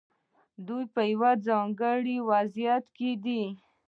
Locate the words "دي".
3.23-3.43